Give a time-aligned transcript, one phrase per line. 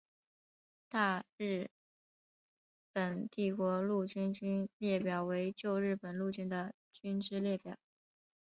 [0.89, 1.69] 大日
[2.91, 7.77] 本帝国陆军军列表为旧日本陆军的军之列表。